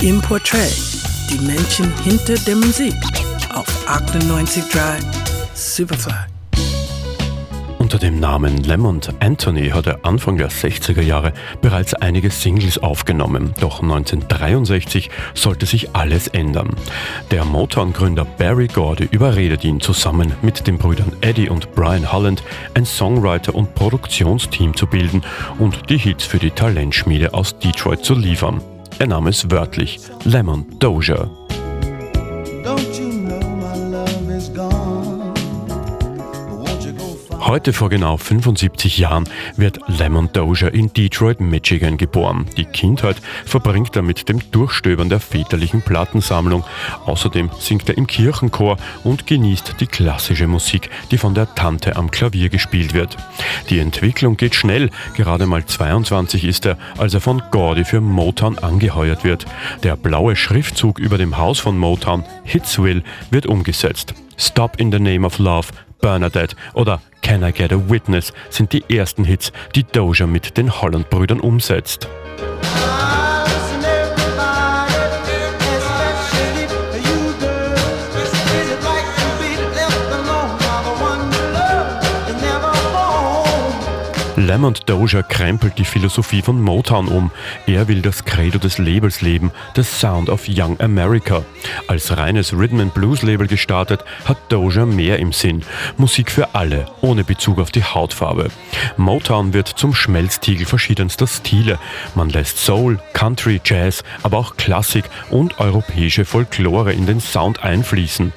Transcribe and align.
Im 0.00 0.20
Portrait, 0.20 0.72
die 1.28 1.44
Menschen 1.44 1.92
hinter 2.04 2.36
der 2.46 2.54
Musik 2.54 2.94
auf 3.52 3.66
98.3 3.88 5.02
Superfly. 5.54 6.14
Unter 7.78 7.98
dem 7.98 8.20
Namen 8.20 8.58
Lemond 8.58 9.12
Anthony 9.18 9.70
hat 9.70 9.88
er 9.88 10.04
Anfang 10.04 10.36
der 10.36 10.50
60er 10.50 11.00
Jahre 11.00 11.32
bereits 11.62 11.94
einige 11.94 12.30
Singles 12.30 12.78
aufgenommen, 12.78 13.54
doch 13.58 13.82
1963 13.82 15.10
sollte 15.34 15.66
sich 15.66 15.96
alles 15.96 16.28
ändern. 16.28 16.76
Der 17.32 17.44
Motown-Gründer 17.44 18.24
Barry 18.24 18.68
Gordy 18.68 19.08
überredet 19.10 19.64
ihn 19.64 19.80
zusammen 19.80 20.32
mit 20.42 20.68
den 20.68 20.78
Brüdern 20.78 21.16
Eddie 21.22 21.48
und 21.48 21.74
Brian 21.74 22.12
Holland 22.12 22.44
ein 22.74 22.86
Songwriter- 22.86 23.56
und 23.56 23.74
Produktionsteam 23.74 24.76
zu 24.76 24.86
bilden 24.86 25.22
und 25.58 25.90
die 25.90 25.98
Hits 25.98 26.24
für 26.24 26.38
die 26.38 26.52
Talentschmiede 26.52 27.34
aus 27.34 27.58
Detroit 27.58 28.04
zu 28.04 28.14
liefern. 28.14 28.62
Er 29.00 29.06
nahm 29.06 29.28
es 29.28 29.48
wörtlich 29.48 30.00
Lemon 30.24 30.66
Doja. 30.80 31.47
Heute 37.40 37.72
vor 37.72 37.88
genau 37.88 38.16
75 38.16 38.98
Jahren 38.98 39.24
wird 39.56 39.78
Lemon 39.86 40.28
Dozier 40.32 40.74
in 40.74 40.92
Detroit, 40.92 41.40
Michigan 41.40 41.96
geboren. 41.96 42.46
Die 42.56 42.64
Kindheit 42.64 43.16
verbringt 43.44 43.94
er 43.96 44.02
mit 44.02 44.28
dem 44.28 44.40
Durchstöbern 44.50 45.08
der 45.08 45.20
väterlichen 45.20 45.82
Plattensammlung. 45.82 46.64
Außerdem 47.06 47.50
singt 47.58 47.88
er 47.88 47.96
im 47.96 48.06
Kirchenchor 48.06 48.76
und 49.04 49.26
genießt 49.26 49.76
die 49.80 49.86
klassische 49.86 50.46
Musik, 50.48 50.90
die 51.10 51.16
von 51.18 51.34
der 51.34 51.54
Tante 51.54 51.96
am 51.96 52.10
Klavier 52.10 52.48
gespielt 52.48 52.92
wird. 52.92 53.16
Die 53.70 53.78
Entwicklung 53.78 54.36
geht 54.36 54.54
schnell. 54.54 54.90
Gerade 55.14 55.46
mal 55.46 55.64
22 55.64 56.44
ist 56.44 56.66
er, 56.66 56.76
als 56.98 57.14
er 57.14 57.20
von 57.20 57.42
Gordy 57.50 57.84
für 57.84 58.00
Motown 58.00 58.58
angeheuert 58.58 59.24
wird. 59.24 59.46
Der 59.84 59.96
blaue 59.96 60.34
Schriftzug 60.34 60.98
über 60.98 61.18
dem 61.18 61.38
Haus 61.38 61.60
von 61.60 61.78
Motown, 61.78 62.24
Hitsville, 62.44 63.04
wird 63.30 63.46
umgesetzt. 63.46 64.14
Stop 64.36 64.78
in 64.78 64.92
the 64.92 65.00
Name 65.00 65.26
of 65.26 65.38
Love, 65.38 65.68
Bernadette 66.00 66.56
oder 66.74 67.00
Can 67.28 67.44
I 67.44 67.52
Get 67.52 67.74
a 67.74 67.90
Witness 67.90 68.32
sind 68.48 68.72
die 68.72 68.82
ersten 68.88 69.22
Hits, 69.22 69.52
die 69.74 69.84
Doja 69.84 70.26
mit 70.26 70.56
den 70.56 70.80
Holland-Brüdern 70.80 71.40
umsetzt. 71.40 72.08
Lamont 84.38 84.88
Dozier 84.88 85.24
krempelt 85.24 85.78
die 85.78 85.84
Philosophie 85.84 86.42
von 86.42 86.62
Motown 86.62 87.08
um. 87.08 87.32
Er 87.66 87.88
will 87.88 88.02
das 88.02 88.24
Credo 88.24 88.58
des 88.58 88.78
Labels 88.78 89.20
leben, 89.20 89.50
das 89.74 89.98
Sound 89.98 90.30
of 90.30 90.44
Young 90.48 90.78
America. 90.80 91.42
Als 91.88 92.16
reines 92.16 92.52
Rhythm 92.52 92.78
and 92.78 92.94
Blues 92.94 93.22
Label 93.22 93.48
gestartet, 93.48 94.04
hat 94.26 94.38
Dozier 94.48 94.86
mehr 94.86 95.18
im 95.18 95.32
Sinn. 95.32 95.64
Musik 95.96 96.30
für 96.30 96.54
alle, 96.54 96.86
ohne 97.00 97.24
Bezug 97.24 97.58
auf 97.58 97.72
die 97.72 97.82
Hautfarbe. 97.82 98.50
Motown 98.96 99.54
wird 99.54 99.66
zum 99.66 99.92
Schmelztiegel 99.92 100.66
verschiedenster 100.66 101.26
Stile. 101.26 101.80
Man 102.14 102.30
lässt 102.30 102.58
Soul, 102.58 103.00
Country, 103.14 103.60
Jazz, 103.64 104.04
aber 104.22 104.38
auch 104.38 104.56
Klassik 104.56 105.04
und 105.30 105.58
europäische 105.58 106.24
Folklore 106.24 106.92
in 106.92 107.06
den 107.06 107.20
Sound 107.20 107.64
einfließen. 107.64 108.32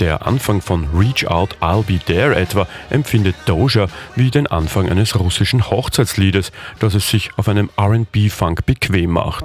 Der 0.00 0.26
Anfang 0.26 0.60
von 0.60 0.88
Reach 0.92 1.28
Out, 1.28 1.56
I'll 1.60 1.84
Be 1.84 2.00
There 2.04 2.34
etwa 2.34 2.66
empfindet 2.90 3.36
Dozier 3.46 3.86
wie 4.16 4.30
den 4.32 4.48
Anfang 4.48 4.88
eines 4.88 5.18
russischen 5.18 5.35
russischen 5.36 5.68
Hochzeitsliedes, 5.68 6.50
das 6.78 6.94
es 6.94 7.10
sich 7.10 7.30
auf 7.36 7.46
einem 7.48 7.68
RB-Funk 7.78 8.64
bequem 8.64 9.10
macht. 9.10 9.44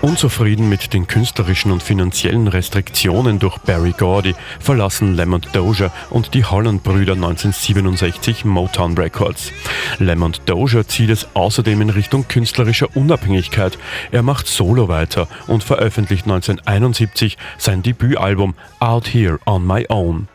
Unzufrieden 0.00 0.68
mit 0.68 0.92
den 0.92 1.08
künstlerischen 1.08 1.72
und 1.72 1.82
finanziellen 1.82 2.46
Restriktionen 2.46 3.40
durch 3.40 3.58
Barry 3.58 3.92
Gordy 3.98 4.34
verlassen 4.60 5.16
Lemon 5.16 5.40
Dozier 5.52 5.90
und 6.10 6.34
die 6.34 6.44
Holland-Brüder 6.44 7.14
1967 7.14 8.44
Motown 8.44 8.96
Records. 8.96 9.52
Lemon 9.98 10.34
Dozier 10.46 10.86
zieht 10.86 11.10
es 11.10 11.26
außerdem 11.34 11.80
in 11.80 11.90
Richtung 11.90 12.28
künstlerischer 12.28 12.94
Unabhängigkeit. 12.96 13.76
Er 14.12 14.22
macht 14.22 14.46
Solo 14.46 14.86
weiter 14.86 15.26
und 15.48 15.64
veröffentlicht 15.64 16.26
1971 16.26 17.36
sein 17.58 17.82
Debütalbum 17.82 18.54
Out 18.78 19.12
Here 19.12 19.40
on 19.46 19.66
My 19.66 19.84
Own. 19.88 20.28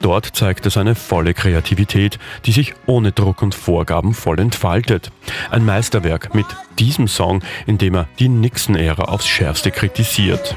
Dort 0.00 0.36
zeigt 0.36 0.64
er 0.64 0.70
seine 0.70 0.94
volle 0.94 1.34
Kreativität, 1.34 2.18
die 2.44 2.52
sich 2.52 2.74
ohne 2.86 3.12
Druck 3.12 3.42
und 3.42 3.54
Vorgaben 3.54 4.14
voll 4.14 4.38
entfaltet. 4.40 5.10
Ein 5.50 5.64
Meisterwerk 5.64 6.34
mit 6.34 6.46
diesem 6.78 7.08
Song, 7.08 7.42
in 7.66 7.78
dem 7.78 7.94
er 7.94 8.08
die 8.18 8.28
Nixon-Ära 8.28 9.04
aufs 9.04 9.26
Schärfste 9.26 9.70
kritisiert. 9.70 10.56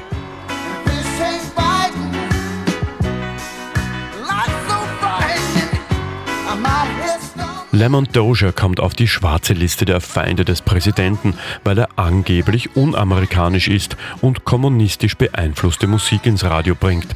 Lemon 7.72 8.08
Dozier 8.12 8.50
kommt 8.50 8.80
auf 8.80 8.94
die 8.94 9.06
schwarze 9.06 9.52
Liste 9.52 9.84
der 9.84 10.00
Feinde 10.00 10.44
des 10.44 10.60
Präsidenten, 10.60 11.34
weil 11.62 11.78
er 11.78 11.88
angeblich 11.94 12.74
unamerikanisch 12.74 13.68
ist 13.68 13.96
und 14.20 14.44
kommunistisch 14.44 15.16
beeinflusste 15.16 15.86
Musik 15.86 16.26
ins 16.26 16.42
Radio 16.42 16.74
bringt. 16.74 17.06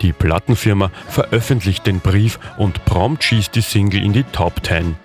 Die 0.00 0.14
Plattenfirma 0.14 0.90
veröffentlicht 1.08 1.86
den 1.86 2.00
Brief 2.00 2.38
und 2.56 2.86
prompt 2.86 3.22
schießt 3.22 3.54
die 3.54 3.60
Single 3.60 4.02
in 4.02 4.14
die 4.14 4.24
Top 4.24 4.64
10. 4.64 4.96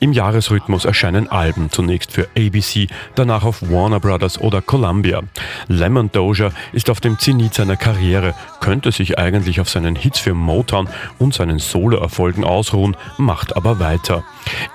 Im 0.00 0.12
Jahresrhythmus 0.12 0.84
erscheinen 0.84 1.28
Alben, 1.30 1.70
zunächst 1.70 2.12
für 2.12 2.28
ABC, 2.36 2.88
danach 3.14 3.44
auf 3.44 3.62
Warner 3.62 4.00
Brothers 4.00 4.40
oder 4.40 4.60
Columbia. 4.60 5.22
Lemon 5.68 6.10
Dozier 6.10 6.50
ist 6.72 6.90
auf 6.90 7.00
dem 7.00 7.18
Zenit 7.18 7.54
seiner 7.54 7.76
Karriere, 7.76 8.34
könnte 8.60 8.90
sich 8.90 9.18
eigentlich 9.18 9.60
auf 9.60 9.68
seinen 9.68 9.94
Hits 9.94 10.18
für 10.18 10.34
Motown 10.34 10.88
und 11.18 11.34
seinen 11.34 11.60
Soloerfolgen 11.60 12.44
ausruhen, 12.44 12.96
macht 13.18 13.56
aber 13.56 13.78
weiter. 13.78 14.24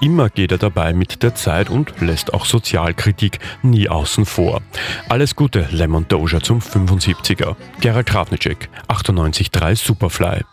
Immer 0.02 0.30
geht 0.30 0.52
er 0.52 0.58
dabei 0.58 0.94
mit 0.94 1.24
der 1.24 1.36
Zeit 1.36 1.70
und 1.70 2.02
lässt 2.02 2.34
auch 2.34 2.46
Sozialkritik 2.46 3.40
nie 3.62 3.90
außen 3.90 4.26
vor. 4.26 4.62
Alles 5.10 5.36
Gute, 5.36 5.68
Lemon 5.72 6.08
Dozier 6.08 6.42
zum 6.42 6.60
75er. 6.60 7.56
Gerald 7.80 8.08
Krafnicek, 8.08 8.70
98.3 8.88 9.76
Superfly. 9.76 10.53